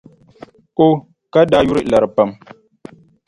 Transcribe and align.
O 0.85 0.87
ka 1.33 1.39
daa 1.49 1.65
yuri 1.67 1.81
lari 1.91 2.09
pam. 2.15 2.29